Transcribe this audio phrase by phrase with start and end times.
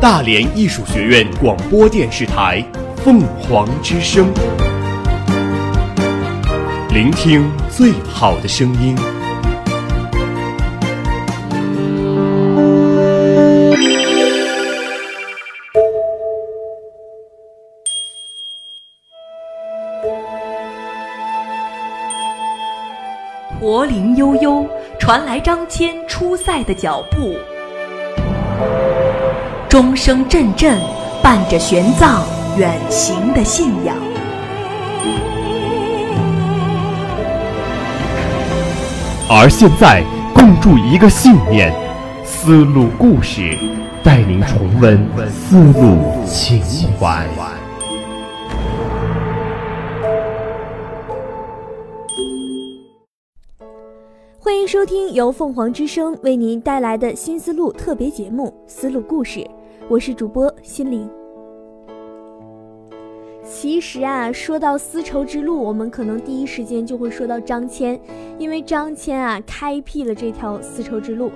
[0.00, 2.64] 大连艺术学院广播电视台
[2.98, 4.32] 凤凰之声，
[6.90, 8.96] 聆听最好的声音。
[23.58, 24.64] 驼铃悠悠，
[25.00, 27.34] 传来张骞出塞的脚步；
[29.68, 30.80] 钟声阵阵，
[31.22, 32.22] 伴着玄奘
[32.56, 33.94] 远行的信仰。
[39.28, 40.02] 而现在，
[40.34, 41.70] 共筑一个信念：
[42.24, 43.58] 丝路故事，
[44.02, 46.62] 带您重温丝路情
[46.98, 47.26] 怀。
[54.40, 59.40] 欢迎收听由凤凰之声为您带来的新丝路特别节目《丝路故事》，
[59.90, 61.08] 我是主播心灵。
[63.42, 67.98] 其实啊，说到丝绸之路，我们可能第一时间就会说到张骞，
[68.38, 71.32] 因为张骞啊开辟了这条丝绸之路。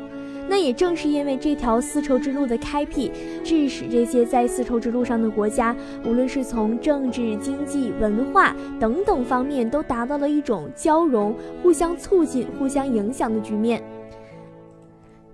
[0.50, 3.10] 那也正是因为这条丝绸之路的开辟，
[3.42, 13.82] 致使这些在丝绸之路上的国家，无论是从政治、经济、文化等等方面，都达到了一种交融、互相促进、互相影响的局面。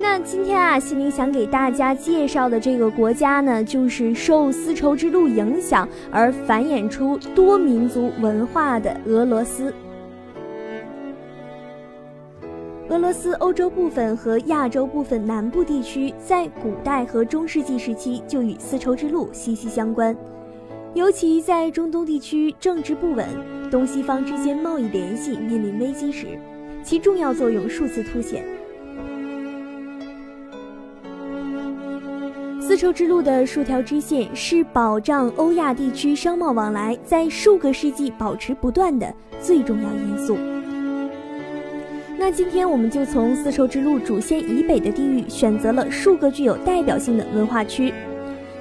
[0.01, 9.75] 那今天啊，心灵想给大家介绍的这个国家呢，就是受丝绸之路影响而繁衍出多民族文化的俄罗斯。
[12.89, 20.17] 俄罗斯欧洲部分和亚洲部分南部地区，在古代和中世纪时期就与丝绸之路息息相关，
[20.95, 23.27] 尤其在中东地区政治不稳、
[23.69, 26.39] 东西方之间贸易联系面临危机时，
[26.85, 28.45] 其重要作用数次凸显。
[32.69, 39.11] 丝绸之路的数条支线是保障欧亚地区商贸往来在数个世纪保持不断的
[39.41, 40.37] 最重要因素。
[42.19, 47.91] 那今天我们就从丝绸之路主线以北的地域选择了数个具有代表性的文化区，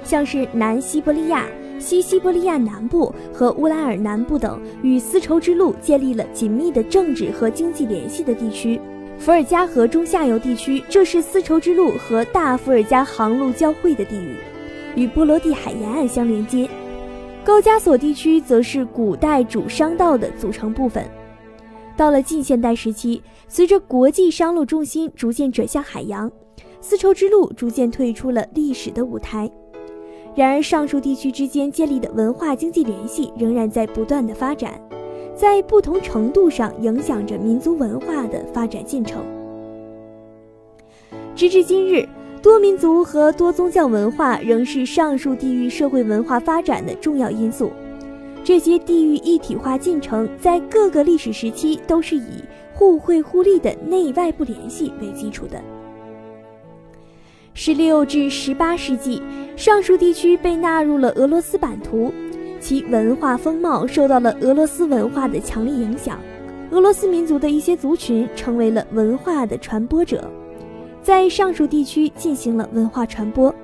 [0.02, 1.44] 像是南西伯利亚、
[1.78, 8.80] 西西伯利亚南部和乌拉尔南部等与丝绸之路建立了紧密的政治和经济联系的地区。
[9.18, 14.36] 伏尔加河中下游地区，这是丝绸之路和大伏尔加航路交汇的地域，
[14.94, 16.68] 与波罗的海沿岸相连接。
[17.44, 21.04] 高加索地区则是古代主商道的组成部分。
[21.96, 26.30] 到了近现代时期，随着国际商路重心逐渐转向海洋，
[26.80, 29.50] 丝绸之路逐渐退出了历史的舞台。
[30.36, 34.80] 然而，上述地区之间建立的文化经济联系仍然在不断的发展，
[35.38, 39.22] 在不同程度上影响着民族文化的发展进程。
[41.36, 42.04] 直至今日，
[42.42, 47.70] 多民族和多宗教文化仍是上述地域社会文化发展的重要因素。
[48.42, 52.42] 这些地域一体化进程在各个历史时期都是以
[52.74, 55.62] 互惠互利的内外部联系为基础的。
[57.54, 59.22] 十六至十八世纪，
[59.56, 62.12] 上述地区被纳入了俄罗斯版图，
[62.60, 66.18] 其文化风貌受到了俄罗斯文化的强烈影响。
[66.70, 70.30] 俄罗斯民族的一些族群成为了文化的传播者，
[71.02, 73.54] 在上述地区进行了文化传播。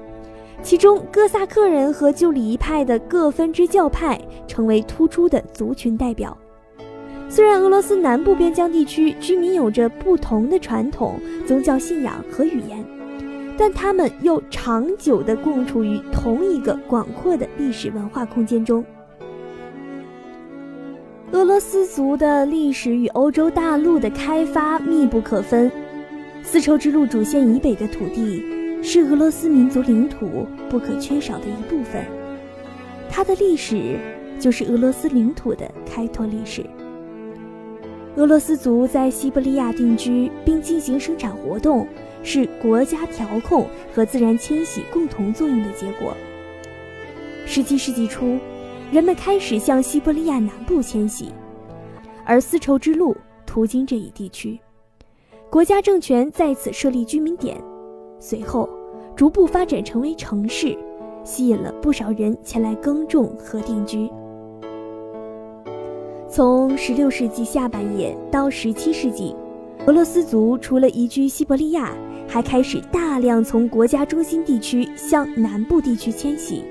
[0.62, 6.34] 其中，哥萨克人和旧礼仪派的各分支教派成为突出的族群代表。
[7.28, 12.82] 虽然俄罗斯南部边疆地区居民有着不同的传统、宗教信仰和语言，
[13.56, 18.84] 但他们又长久地共处于同一个广阔的历史文化空间中。
[21.32, 25.70] 俄罗斯族的历史与欧洲大陆的开发密不可分，
[26.43, 28.43] 丝绸之路主线以北的土地。
[28.87, 32.04] 是俄罗斯民族领土不可缺少的一部分，
[33.09, 33.98] 它的历史
[34.38, 36.62] 就是俄罗斯领土的开拓历史。
[38.16, 41.88] 俄罗斯族在西伯利亚定居并进行生产活动，
[42.25, 46.12] 是国家调控和自然迁徙共同作用的结果。
[47.47, 48.38] 十七世纪初，
[48.91, 51.31] 人们开始向西伯利亚南部迁徙，
[52.25, 54.59] 而丝绸之路途经这一地区，
[55.50, 57.56] 国家政权在此设立居民点。
[58.19, 58.69] 随后，
[59.15, 60.76] 逐步发展成为城市，
[61.23, 64.11] 吸引了不少人前来耕种和定居。
[66.29, 69.37] 从16世纪下半叶到17世纪，
[69.87, 71.94] 俄罗斯族除了移居西伯利亚，
[72.26, 76.65] 还开始大量从国家中心地区向南部地区迁徙。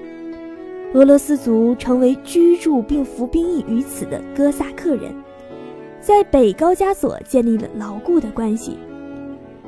[0.93, 5.11] 俄罗斯族成为居住并服兵役于此的哥萨克人，
[5.99, 8.77] 在北高加索建立了牢固的关系，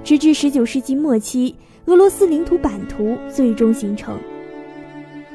[0.04, 1.56] 直至19世纪末期。
[1.88, 4.18] 俄罗斯领土版图最终形成，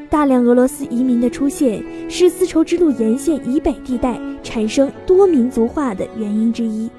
[0.09, 1.81] 大量俄罗斯移民的出现
[2.11, 6.91] 是丝绸之路沿线以北地带产生多民族化的原因之一。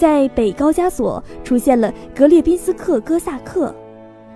[0.00, 3.74] 在北高加索出现了格列宾斯克哥萨克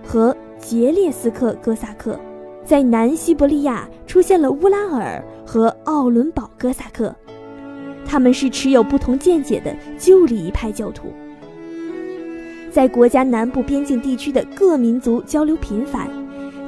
[0.07, 2.21] 和杰列斯克哥萨克，
[2.67, 7.17] 在南西伯利亚出现了乌拉尔和奥伦堡哥萨克，
[8.05, 11.07] 他们是持有不同见解的旧礼仪派教徒。
[12.71, 16.11] 在国家南部边境地区的各民族交流频繁，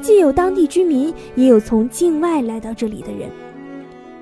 [0.00, 3.28] 既有当地居民，也有从境外来到这里的人。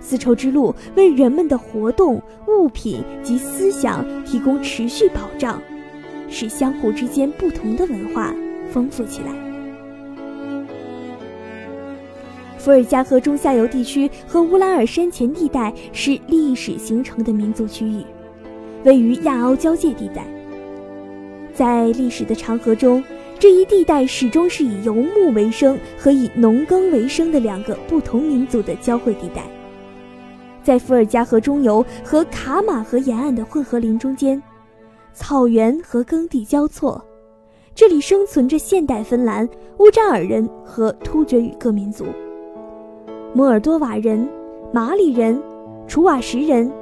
[0.05, 5.61] 丝绸之路为人们的活动、物品及思想提供持续保障，
[6.29, 8.35] 使相互之间不同的文化
[8.71, 9.33] 丰富起来。
[12.59, 18.05] 伏尔加河中下游地区和乌拉尔山前地带是历史形成的民族区域，
[18.85, 20.27] 位于亚欧交界地带。
[21.53, 23.03] 在历史的长河中，
[23.39, 29.43] 这一地带始终是以游牧为生和以农耕为生的两个不同民族的交汇地带。
[30.65, 34.43] 在伏尔加河中游和卡马河沿岸的混合林中间，
[35.13, 37.05] 草原和耕地交错，
[37.75, 39.47] 这里生存着现代芬兰、
[39.79, 42.07] 乌扎尔人和突厥语各民族、
[43.35, 44.27] 摩尔多瓦人、
[44.73, 45.41] 马里人、
[45.87, 46.73] 楚瓦什人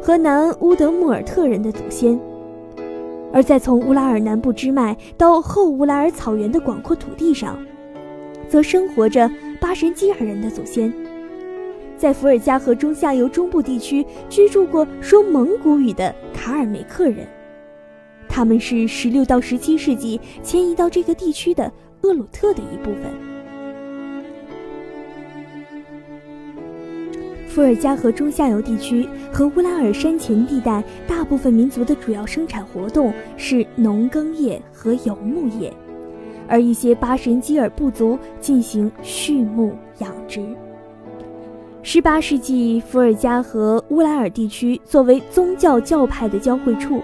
[0.00, 2.18] 和南乌德穆尔特人的祖先。
[3.32, 7.58] 而在从乌拉尔南部支脉到后乌拉尔草原的广阔土地上，
[8.48, 9.28] 则生活着
[9.60, 10.92] 巴什基尔人的祖先。
[12.00, 17.28] 在伏尔加河中下游中部地区居住过说蒙古语的卡尔梅克人，
[18.26, 21.70] 他们是16到17世纪迁移到这个地区的
[22.00, 23.12] 厄鲁特的一部分。
[27.46, 35.70] 伏尔加河中下游地区和乌拉尔山前地带大部分民族的主要生产活动是农耕业和游牧业，
[36.48, 40.40] 而一些巴什基尔部族进行畜牧养殖。
[41.82, 47.02] 18世纪，伏尔加河乌拉尔地区作为宗教教派的交汇处，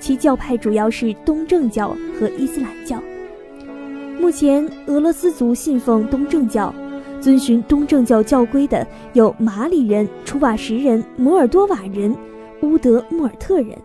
[0.00, 3.00] 其教派主要是东正教和伊斯兰教。
[4.18, 6.74] 目前，俄罗斯族信奉东正教。
[7.20, 12.14] 遵循东正教教规的有马里人、楚瓦什人、摩尔多瓦人、
[12.62, 13.76] 乌德穆尔特人。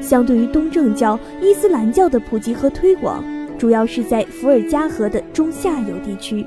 [0.00, 3.22] 相对于东正教、伊斯兰教的普及和推广，
[3.56, 6.44] 主要是在伏尔加河的中下游地区，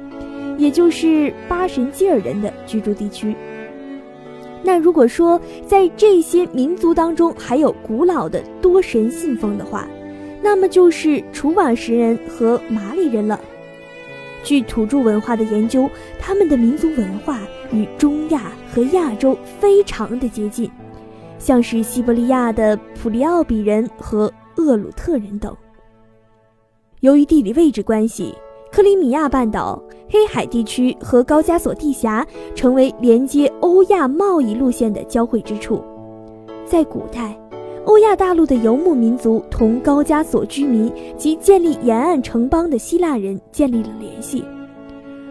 [0.58, 3.36] 也就是巴什基尔人的居住地区。
[4.64, 9.88] 那如果说在这些民族当中还有古老的多神信奉的话，
[10.42, 13.40] 那么就是楚瓦什人和马里人了。
[14.44, 15.90] 据土著文化的研究，
[16.20, 17.40] 他们的民族文化
[17.72, 20.70] 与中亚和亚洲非常的接近，
[21.40, 25.56] 像是西伯利亚的普利奥比人和厄鲁特人等。
[27.00, 28.34] 由于地理位置关系，
[28.74, 29.80] 克里米亚半岛、
[30.10, 32.26] 黑海地区和高加索地峡
[32.56, 35.84] 成为连接欧亚贸易路线的交汇之处。
[36.66, 37.38] 在古代。
[37.86, 44.44] 欧亚大陆的游牧民族同高加索居民及建立沿岸城邦的希腊人建立了联系。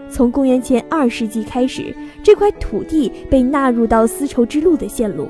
[0.08, 1.92] 从公元前二世纪开始，
[2.22, 5.26] 这块土地被纳入到丝绸之路的线路。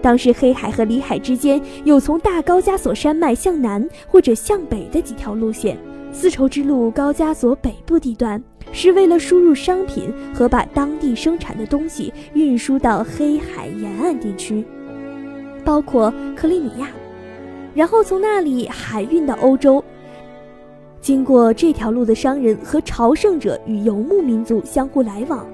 [0.00, 5.76] 当时，黑海和里海之间有从大高加索山脉向南或者向北的几条路线。
[6.12, 8.40] 丝绸之路高加索北部地段
[8.72, 14.64] 是为了输入商品和把当地生产的东西运输到黑海沿岸地区。
[15.64, 16.88] 包括克里米亚，
[17.74, 19.82] 然后从那里海运到欧洲。
[21.00, 25.46] 经过这条路的商人和朝圣者与游牧民族相互来往。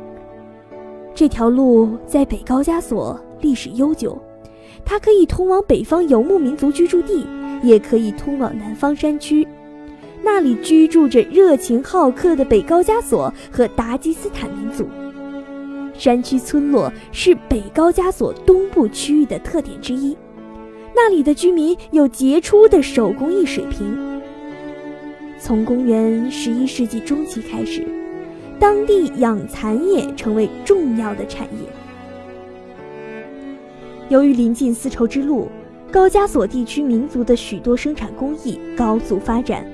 [1.14, 4.20] 这条路在北高加索历史悠久，
[4.84, 7.26] 它可以通往北方游牧民族居住地，
[7.62, 9.46] 也可以通往南方山区，
[10.40, 14.88] 那里居住着热情好客的北高加索和达吉斯坦民族。
[15.94, 20.16] 山区村落是北高加索东部区域的特点之一，
[20.94, 24.22] 那里的居民有杰出的手工艺水平。
[25.40, 27.84] 从公元十一世纪中期开始，
[28.60, 31.66] 当地养蚕业成为重要的产业。
[34.08, 35.48] 由于临近丝绸之路，
[35.90, 39.66] 高加索地区民族的许多生产工艺高速发展，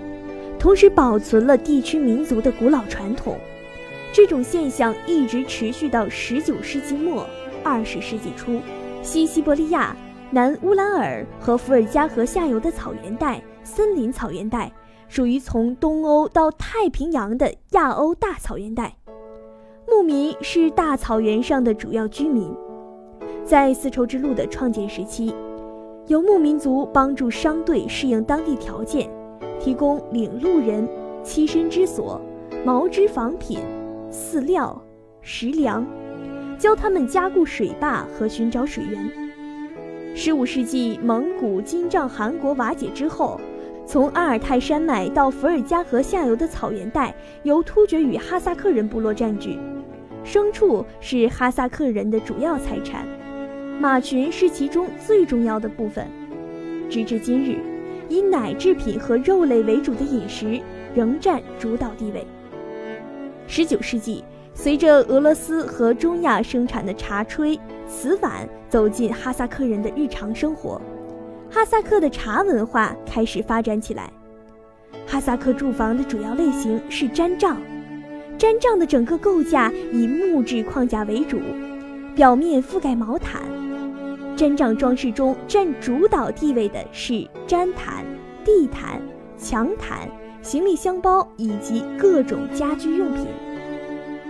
[0.64, 3.36] 同时保存了地区民族的古老传统。
[4.10, 7.26] 这种现象一直持续到十九世纪末、
[7.62, 8.58] 二十世纪初。
[9.02, 9.94] 西西伯利亚、
[10.30, 14.72] 南乌拉尔和伏尔加河下游的草原带、森林草原带，
[15.06, 18.96] 属于从东欧到太平洋的亚欧大草原带。
[19.86, 22.50] 牧民是大草原上的主要居民。
[23.44, 25.34] 在丝绸之路的创建时期，
[26.06, 29.10] 游牧民族帮助商队适应当地条件，
[29.60, 30.88] 提供领路人、
[31.24, 32.20] 栖身之所。
[32.64, 33.58] 毛织纺品、
[34.10, 34.82] 饲料、
[35.20, 35.86] 食粮，
[36.58, 39.10] 教他们加固水坝和寻找水源。
[40.14, 43.38] 十五世纪，蒙古金帐汗国瓦解之后，
[43.84, 49.58] 从阿尔泰山脉到伏尔加河下游的草原带由突厥与哈萨克人部落占据。
[50.24, 53.06] 牲畜是哈萨克人的主要财产，
[53.78, 56.06] 马群是其中最重要的部分。
[56.88, 57.58] 直至今日，
[58.14, 60.60] 以奶制品和肉类为主的饮食
[60.94, 62.24] 仍占主导地位。
[63.48, 64.22] 十九世纪，
[64.54, 70.80] 随着俄罗斯和中亚生产的茶炊、瓷碗走进哈萨克人的日常生活，
[71.50, 74.08] 哈萨克的茶文化开始发展起来。
[75.08, 77.60] 哈萨克住房的主要类型是毡帐。
[78.38, 81.40] 毡帐的整个构架以木质框架为主，
[82.14, 83.42] 表面覆盖毛毯。
[84.36, 88.04] 毡帐装饰中占主导地位的是毡毯、
[88.44, 89.00] 地毯、
[89.38, 90.08] 墙毯、
[90.42, 93.26] 行李箱包以及各种家居用品。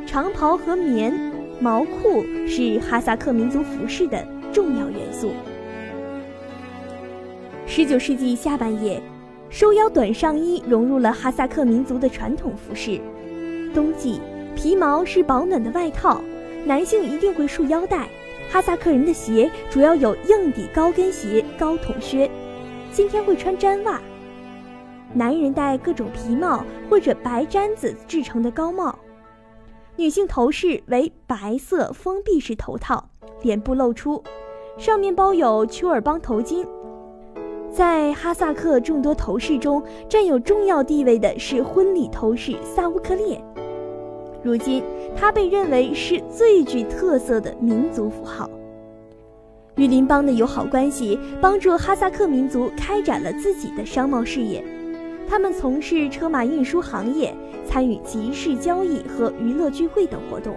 [0.07, 1.13] 长袍和棉
[1.59, 5.31] 毛裤是哈萨克民族服饰的重要元素。
[7.67, 9.01] 十九世纪下半叶，
[9.49, 13.01] 收腰短上衣融入了哈萨克民族的传统服饰。
[13.73, 14.21] 冬季，
[14.55, 16.23] 皮毛是保暖的外套，
[16.67, 18.07] 男性一定会束腰带。
[18.51, 22.31] 哈萨克人的鞋主要有硬底高跟鞋、高筒靴，
[22.93, 24.01] 今天会穿毡袜。
[25.13, 28.99] 男人戴各种皮帽或者白毡子制成的高帽，
[29.97, 33.09] 女性头饰为白色封闭式头套，
[33.43, 34.23] 脸部露出，
[34.79, 36.67] 上面包有丘尔邦头巾。
[37.71, 43.41] 在哈萨克众多头饰中，占有重要地位的是婚礼头饰萨乌克列。
[44.45, 44.85] 如今，
[45.17, 48.49] 它被认为是最具特色的民族符号。
[49.77, 54.63] 与邻邦的友好关系帮助哈萨克民族开展了自己的商贸事业。
[55.27, 57.35] 他们从事车马运输行业，
[57.67, 60.55] 参与集市交易和娱乐聚会等活动。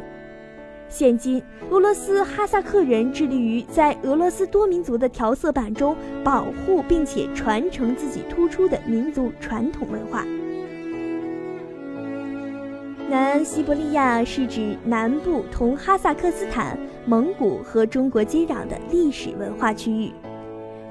[0.89, 10.25] 现今，俄罗斯哈萨克人致力于在俄罗斯多民族的调色板中保护并且传承自己突出的民族传统文化。
[13.09, 20.11] 南西伯利亚是指南部同哈萨克斯坦、蒙古和中国接壤的历史文化区域。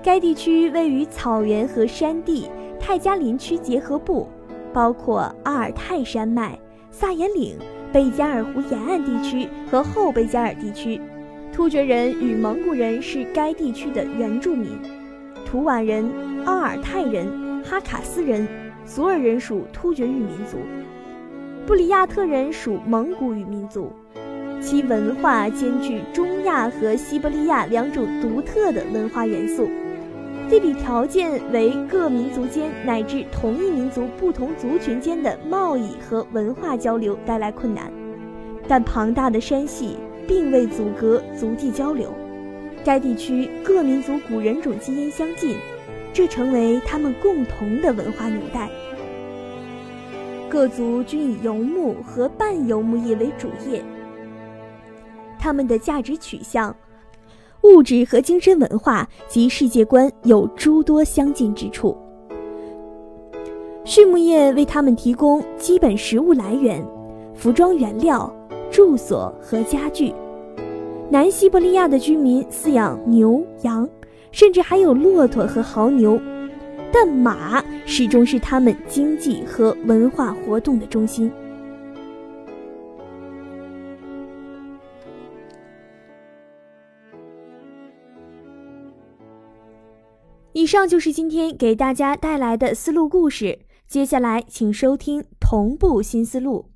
[0.03, 2.49] 该地区位于草原和山地
[2.81, 4.27] 泰加林区结合部，
[4.73, 6.59] 包括阿尔泰山脉、
[6.91, 7.59] 萨颜岭、
[7.93, 10.99] 贝加尔湖沿岸地区和后贝加尔地区。
[11.53, 14.71] 突厥人与蒙古人是该地区的原住民，
[15.45, 16.11] 图瓦人、
[16.47, 18.49] 阿尔泰人、哈卡斯人、
[18.87, 20.57] 索尔人属突厥语民族。
[21.67, 23.91] 布里亚特人属蒙古语民族，
[24.61, 29.69] 其文化兼具中亚和西伯利亚两种独特的文化元素。
[30.49, 37.91] 地理条件为各民族间乃至同一民族不同族群间的贸易和文化交流带来困难，
[38.69, 39.97] 但庞大的山系
[40.29, 42.15] 并未阻隔族际交流。
[42.85, 45.57] 该地区各民族古人种基因相近，
[46.13, 48.71] 这成为他们共同的文化纽带。
[50.49, 53.83] 各族均以游牧和半游牧业为主业，
[55.39, 56.75] 他们的价值取向、
[57.63, 61.97] 物质和精神文化及世界观有诸多相近之处。
[63.85, 66.85] 畜牧业为他们提供基本食物来源、
[67.35, 68.33] 服装原料、
[68.71, 70.15] 住所和家具。
[71.11, 73.89] 南西伯利亚的居民饲养牛羊，
[74.31, 76.21] 甚至还有骆驼和牦牛。
[76.93, 81.31] 但马始终是他们经济和文化活动的中心。
[90.53, 96.76] 以上就是今天给大家带来的思路故事，接下来请收听同步新思路。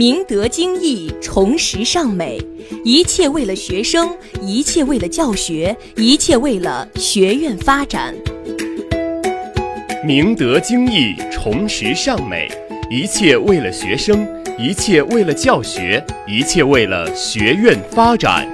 [0.00, 2.40] 明德精义，崇实尚美，
[2.86, 4.08] 一切为了学生，
[4.40, 8.14] 一切为了教学，一切为了学院发展。
[10.02, 12.50] 明德精义，崇实尚美，
[12.90, 14.26] 一切为了学生，
[14.58, 18.48] 一切为了教学，一切为了学院发展。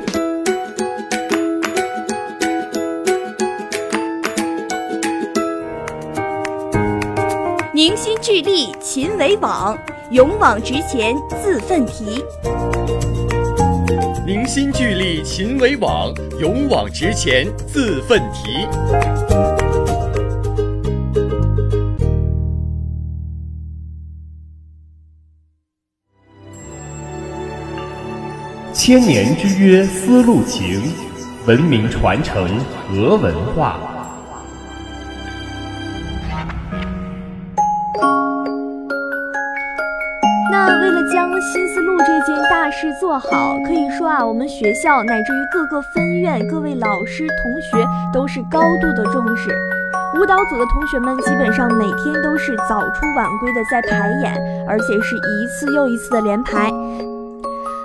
[7.97, 9.75] 凝心聚力，勤为网。
[10.11, 12.23] 勇往直前，自奋蹄；
[14.27, 18.67] 凝心聚力，勤为网；勇往直前，自奋蹄。
[28.75, 30.83] 千年之约，丝路情；
[31.47, 32.47] 文明传承，
[32.91, 33.96] 和文化。
[41.53, 49.49] 新丝路这件大事做好，可以说啊，我们学校乃至于各个分院、各位老师、同学都是高度的重视。
[50.19, 56.69] 舞蹈组的同学们基本上每天都是早出晚归的在排演，而且是一次又一次的连排。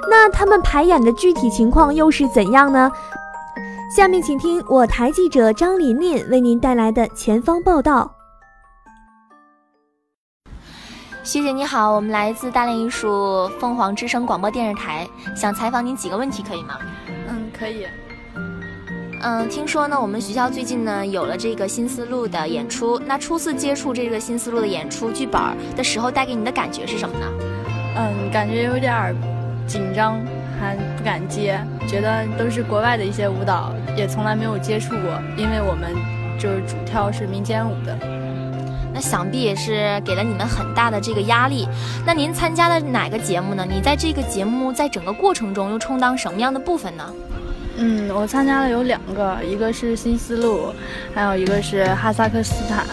[0.09, 2.91] 那他们排演的具体情况又是怎样呢？
[3.95, 8.15] 下面请听我台记者张琳琳为您带来的前方报道。
[11.23, 16.79] 学姐你好，我们来自大连艺术凤凰之声广播电视台，想采访您几个问题，可以吗？
[17.29, 17.85] 嗯，可以。
[19.21, 22.99] 嗯，听说呢，我们学校最近呢有了这个新思路的演出。
[23.05, 25.39] 那初次接触这个新思路的演出剧本
[25.75, 27.25] 的时候，带给你的感觉是什么呢？
[27.97, 29.15] 嗯，感觉有点
[29.67, 30.19] 紧张，
[30.59, 35.93] 还不敢接，觉得都是国外的一些舞蹈，也从来没有接触过，因为我们
[36.39, 37.95] 就是主跳是民间舞的。
[38.93, 41.67] 那想必也是给了你们很大的这个压力。
[42.05, 43.65] 那您参加的哪个节目呢？
[43.67, 47.05] 你在这个节目在整个过程中又充当什么样的部分呢？
[47.77, 50.73] 嗯，我参加了有两个，一个是新丝路，
[51.15, 52.85] 还有一个是哈萨克斯坦。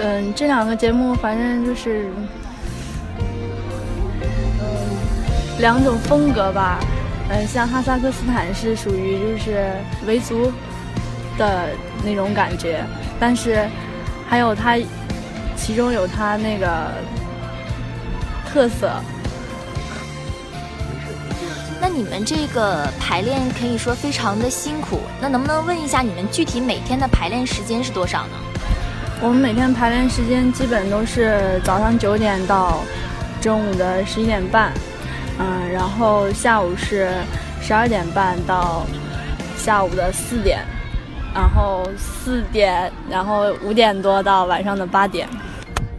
[0.00, 2.10] 嗯，这两个节目反正就是，
[3.18, 6.78] 嗯，两种风格吧。
[7.30, 9.70] 嗯，像哈萨克斯坦是属于就是
[10.06, 10.52] 维族
[11.38, 11.70] 的
[12.04, 12.84] 那种感觉，
[13.18, 13.66] 但是
[14.28, 14.76] 还有它。
[15.58, 16.92] 其中有它那个
[18.46, 18.90] 特色。
[21.80, 28.34] 那你们这个排练可以说非常的辛苦，那能不能问一下你们具体每天的排练时间是多少呢？
[29.20, 32.78] 我们每天排练时间基本都是早上九点到
[33.40, 34.72] 中午的十一点半，
[35.38, 37.10] 嗯，然后下午是
[37.60, 38.84] 十二点半到
[39.56, 40.60] 下午的四点，
[41.34, 45.28] 然后四点，然后五点多到晚上的八点。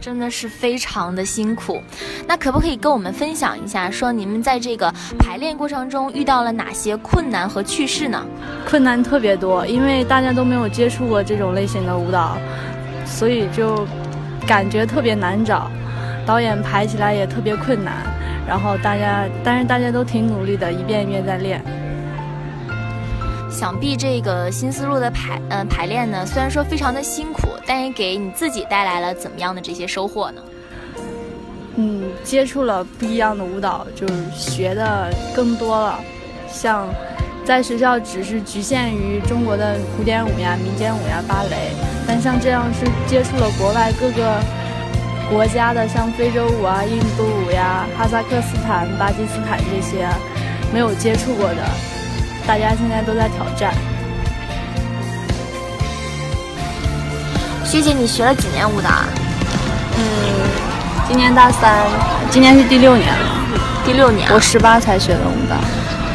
[0.00, 1.82] 真的是非常的辛苦，
[2.26, 8.24] 那可不可以跟我们分享一下，说你们在这个排练过程中遇到了哪些困难和趣事呢？
[8.66, 12.38] 困难特别多，因为大家都没有接触过这种类型的舞蹈，
[13.04, 13.86] 所以就
[14.46, 15.70] 感觉特别难找，
[16.24, 17.94] 导演排起来也特别困难，
[18.48, 21.62] 然后大家，但是大家都挺努力的，一遍一遍在练。
[23.60, 30.40] 想必这个新思路的排嗯排练呢，虽然说非常的辛苦，但也给你自己带来了怎么样的这些收获呢？
[31.76, 36.00] 嗯，接触了不一样的舞蹈，就是学的更多了。
[36.50, 36.88] 像
[37.44, 41.70] 在学校只是局限于中国的古典舞呀、民间舞呀、芭蕾，
[42.08, 44.40] 但像这样是接触了国外各个
[45.30, 50.08] 国家的，像非洲舞啊、印度舞呀、哈萨克斯坦、巴基斯坦这些
[50.72, 51.89] 没有接触过的。
[52.46, 53.72] 大家现在都在挑战。
[57.64, 58.90] 学姐，你学了几年舞蹈？
[59.96, 60.02] 嗯，
[61.06, 61.86] 今年大三，
[62.30, 63.26] 今年是第六年了。
[63.84, 65.56] 第六年，我十八才学的舞蹈。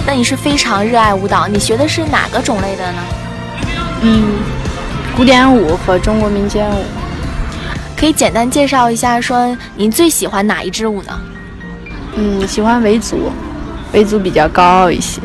[0.06, 1.48] 那你是非常热爱舞蹈？
[1.48, 3.02] 你学的是哪个种类的呢？
[4.02, 4.34] 嗯，
[5.16, 6.84] 古典舞和中国民间舞。
[7.98, 11.20] 可以简单介绍一下，说您最喜欢哪一支舞呢？
[12.16, 13.32] 嗯，喜欢维族，
[13.94, 15.22] 维族比较高傲一些。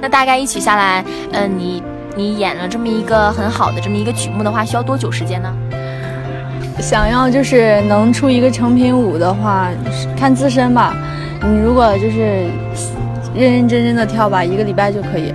[0.00, 1.82] 那大概一曲下来，嗯，你
[2.16, 5.52] 你演了这么一个很好的这么一个曲目的话，需要多久时间呢？
[6.80, 9.68] 想要就是能出一个成品舞的话，
[10.16, 10.96] 看自身吧。
[11.42, 12.46] 你如果就是
[13.34, 15.34] 认认真真的跳吧，一个礼拜就可以。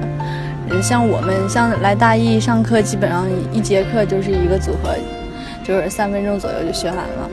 [0.81, 4.95] 像我们像来大一上课，基本上一节课就是一个组合，
[5.63, 7.29] 就是三分钟左右就学完了。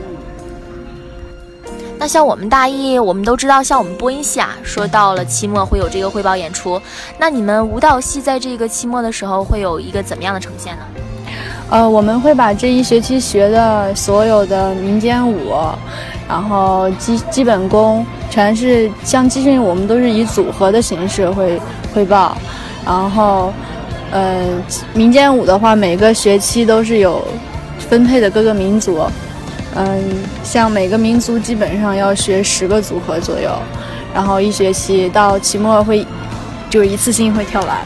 [2.03, 6.77] 那像我们大一，我们都知道，像我们播音系啊，说到了期末会有这个汇报演出。
[7.17, 10.83] 那你们舞蹈系在这个期末的时候会有一个怎么样的呈现呢？
[11.69, 15.53] 呃，我们会把这一学期学的所有的民间舞，
[16.27, 21.57] 然后基基本功，全是像集训，我们都是以组合的形式会
[21.95, 22.35] 汇报。
[22.85, 23.53] 然后，
[24.11, 24.45] 呃，
[24.93, 27.25] 民间舞的话，每个学期都是有
[27.79, 28.99] 分配的各个民族。
[29.75, 33.51] 嗯，像每个民族基本上要学十个组合左右，
[34.13, 36.05] 然后一学期到期末会
[36.69, 37.77] 就一次性会跳完。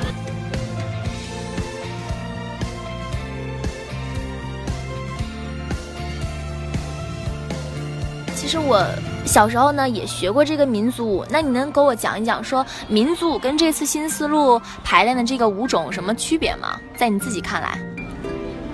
[8.36, 8.86] 其实我
[9.26, 16.80] 小时候呢也学过这个民族舞，那你能给我讲一讲，说民族舞跟这次新思路排练的这个舞种有什么区别吗？
[16.96, 17.80] 在你自己看来？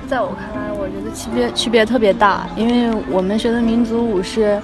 [0.08, 4.60] 在我看来，我觉得区别区别特别大，因为我们学的民族舞是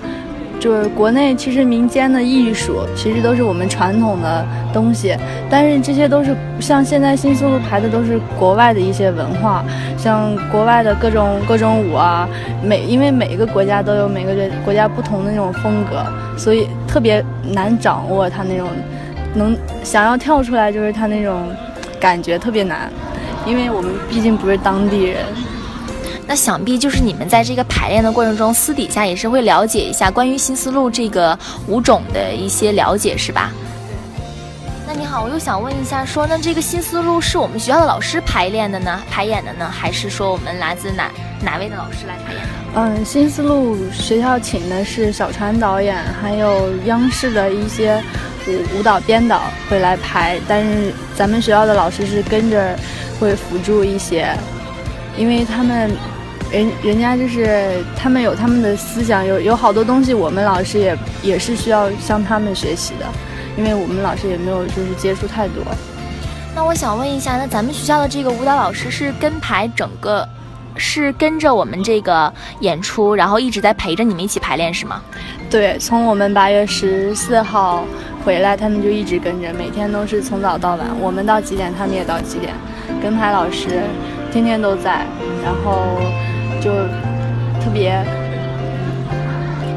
[0.59, 5.15] 就是国内其实民间的艺术，其实都是我们传统的东西，
[5.49, 9.63] 但是这些都是像现在新丝路排的都是国外的一些文化，
[9.97, 12.27] 像国外的各种各种舞啊，
[12.61, 14.33] 每因为每一个国家都有每个
[14.65, 16.03] 国家不同的那种风格，
[16.37, 18.67] 所以特别难掌握它那种
[19.35, 21.47] 能想要跳出来就是它那种
[21.97, 22.91] 感觉特别难，
[23.45, 25.23] 因为我们毕竟不是当地人。
[26.29, 33.51] 那想必就是你们在这个排练的过程中，私底下也是会了解一下关于新丝路这个舞种的一些了解，是吧？
[34.85, 41.09] 那你好，我又想问一下，说那这个新丝路是我们学校的老师排练的呢，排演的呢，还是说我们来自哪
[41.41, 42.49] 哪位的老师来排演的？
[42.75, 47.99] 嗯，新丝路学校请的是小川导演，还有央视的一些
[48.47, 52.77] 舞舞蹈编导会来排，但是咱们学校的老师是跟着
[53.19, 54.31] 会辅助一些，
[55.17, 55.89] 因为他们。
[56.51, 63.05] 人人家就是他们有他们的思想，有有好多东西，我们老师也也是需要向他们学习的，
[63.55, 65.63] 因为我们老师也没有就是接触太多。
[66.55, 70.27] 那我想问一下，那咱们学校的这个舞蹈老师是跟排整个，
[70.75, 75.01] 是跟着我们这个演出，然后一直在陪着你们一起排练是吗？
[75.51, 77.85] 对，从我们八月十四号
[78.25, 82.55] 回来，他们就一直跟着，每天都是从早到晚，我们到几点，他们也到几点，
[83.03, 83.83] 跟排老师
[84.31, 85.05] 天天都在，
[85.43, 85.99] 然后。
[86.61, 86.71] 就
[87.61, 88.03] 特别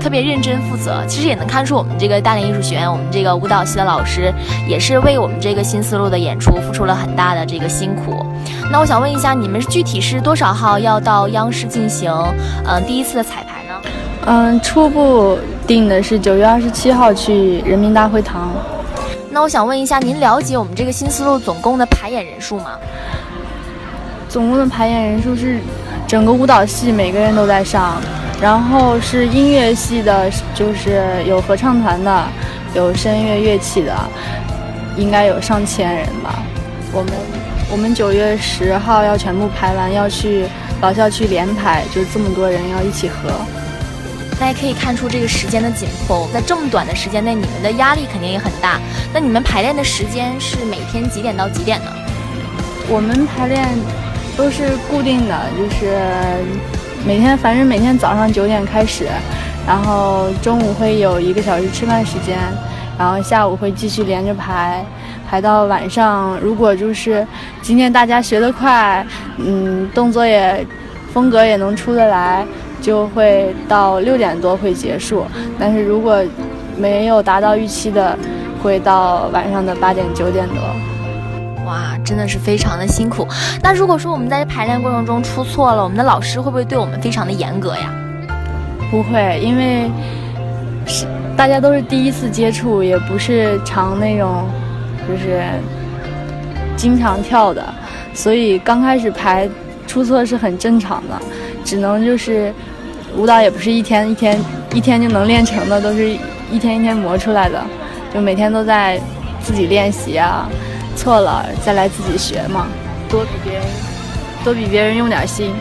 [0.00, 4.32] 特别认真负责，其实也能看出我们这个大连艺术学院，我们这个舞蹈系的老师
[4.68, 8.26] 也是为我们这个新思路的演出付出了很大的这个辛苦。
[8.70, 12.12] 那我想问一下，你们具体是多少号要到央视进行
[12.66, 13.74] 嗯第一次的彩排呢？
[14.26, 18.50] 嗯，初步定的是九月二十七号去人民大会堂。
[19.30, 22.72] 那我想问一下，您了解我们这个新思路总共的排演人数吗？
[24.28, 25.60] 总共的排演人数是。
[26.12, 27.98] 整个舞蹈系每个人都在上，
[28.38, 32.28] 然后是音乐系的，就是有合唱团的，
[32.74, 33.96] 有声乐乐器的，
[34.94, 36.44] 应该有上千人吧。
[36.92, 37.12] 我们
[37.70, 40.44] 我们九月十号要全部排完，要去
[40.82, 43.30] 老校区连排，就这么多人要一起合。
[44.38, 48.78] 大家可以看出这个时间的紧迫，在这么短的时间内，你们的压力肯定也很大。
[49.14, 51.90] 那你们排练的时间是每天几点到几点呢？
[52.90, 53.66] 我们排练。
[54.36, 55.98] 都是固定的，就是
[57.06, 59.06] 每天，反正每天早上九点开始，
[59.66, 62.38] 然后中午会有一个小时吃饭时间，
[62.98, 64.84] 然后下午会继续连着排，
[65.28, 66.38] 排到晚上。
[66.40, 67.26] 如果就是
[67.60, 70.66] 今天大家学得快，嗯，动作也
[71.12, 72.44] 风格也能出得来，
[72.80, 75.24] 就会到六点多会结束。
[75.58, 76.22] 但是如果
[76.76, 78.16] 没有达到预期的，
[78.62, 80.56] 会到晚上的八点九点多。
[81.64, 83.26] 哇，真的是非常的辛苦。
[83.62, 87.92] 那如果说我们在排练过程中出错了，我们的老师会不会对我们非常的严格呀？
[88.90, 89.90] 不会，因为
[90.86, 94.44] 是大家都是第一次接触，也不是常那种
[95.08, 95.42] 就是
[96.76, 97.64] 经常跳的，
[98.12, 99.48] 所以刚开始排
[99.86, 101.18] 出错是很正常的。
[101.64, 102.52] 只能就是
[103.16, 104.38] 舞蹈也不是一天一天
[104.74, 106.10] 一天就能练成的，都是
[106.50, 107.62] 一天一天磨出来的，
[108.12, 109.00] 就每天都在
[109.40, 110.48] 自己练习啊。
[110.96, 112.66] 错了再来自己学嘛，
[113.08, 113.62] 多比别人
[114.44, 115.54] 多比别人用点心。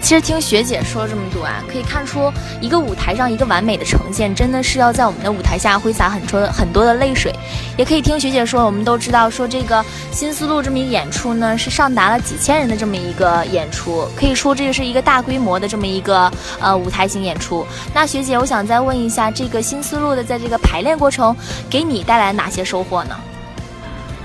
[0.00, 7.34] 其实听学姐说这么多啊，可以看出一个舞台上一个完美的呈现，真的是要在我们的舞台下挥洒很多很多的泪水。
[7.76, 16.30] 也可以听学姐说，我们都知道说这个新思路这么一个演出呢，是上达了几千人的这么一个演出，可以说这个是一个大规模的这么一个
[16.60, 17.66] 呃舞台型演出。
[17.92, 21.36] 那学姐，我想再问一下，这个新思路的在这个排练过程
[21.68, 23.16] 给你带来哪些收获呢？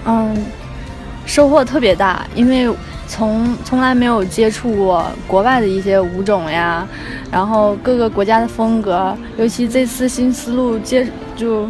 [0.05, 0.35] 嗯，
[1.25, 2.69] 收获特别大，因为
[3.07, 6.87] 从从来没有接触过国外的一些舞种呀，
[7.31, 11.69] 然后各个国家的风格，尤其这次新思路接就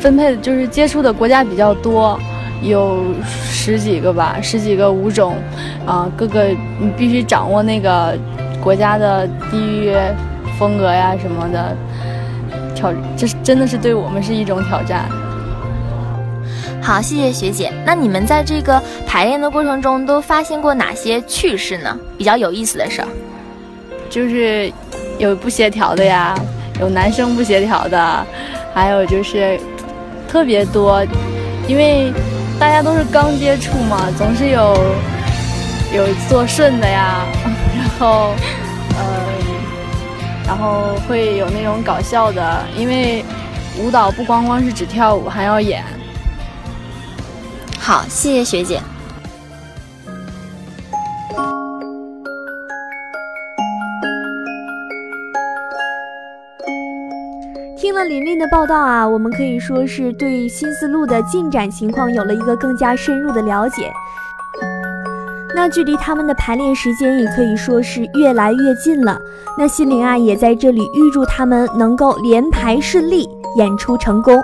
[0.00, 2.18] 分配的就是接触的国家比较多，
[2.62, 5.36] 有十几个吧，十几个舞种，
[5.86, 6.44] 啊，各个
[6.80, 8.16] 你必须掌握那个
[8.60, 9.94] 国家的地域
[10.58, 11.76] 风格呀什么的，
[12.74, 15.08] 挑这真的是对我们是一种挑战。
[16.88, 17.70] 好，谢谢学姐。
[17.84, 21.94] 那你们在这个排练的过程中都发现过哪些趣事呢？
[22.16, 23.08] 比较有意思的事儿，
[24.08, 24.72] 就是
[25.18, 26.34] 有不协调的呀，
[26.80, 28.26] 有男生不协调的，
[28.72, 29.60] 还有就是
[30.26, 31.04] 特别多，
[31.66, 32.10] 因为
[32.58, 34.74] 大家都是刚接触嘛，总是有
[35.92, 37.20] 有做顺的呀，
[37.76, 38.32] 然后
[38.96, 39.04] 呃，
[40.46, 43.22] 然后会有那种搞笑的，因为
[43.78, 45.84] 舞蹈不光光是只跳舞，还要演。
[47.88, 48.78] 好，谢谢学姐。
[57.78, 63.90] 听了琳琳的报道啊，我们可以说是对新思路的进展情况有了一个更加深入的了解。
[65.54, 69.18] 那距离他们的排练时间也可以说是越来越近了。
[69.56, 74.38] 那心灵啊，也在这里预祝他们能够连排顺利，演出成功。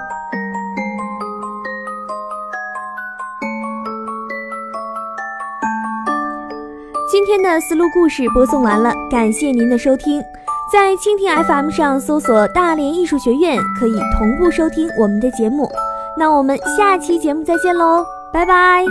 [7.27, 10.23] 今天的思路故事播送完了，感谢您的收听。
[10.71, 15.67] 在蜻蜓 FM 上搜索“大连艺术学院”，可以同步收听我们的节目。
[16.19, 18.85] 那我们下期节目再见喽，拜拜。